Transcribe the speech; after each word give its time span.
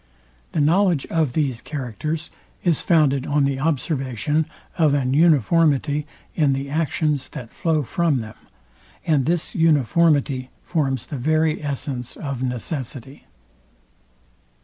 The 0.53 0.59
knowledge 0.61 1.05
of 1.11 1.33
these 1.33 1.61
characters 1.61 2.31
is 2.63 2.81
founded 2.81 3.27
on 3.27 3.43
the 3.43 3.59
observation 3.59 4.47
of 4.79 4.95
an 4.95 5.13
uniformity 5.13 6.07
in 6.33 6.53
the 6.53 6.71
actions, 6.71 7.29
that 7.29 7.51
flow 7.51 7.83
from 7.83 8.17
them; 8.19 8.33
and 9.05 9.27
this 9.27 9.53
uniformity 9.53 10.49
forms 10.63 11.05
the 11.05 11.17
very 11.17 11.63
essence 11.63 12.15
of 12.17 12.41
necessity. 12.41 13.27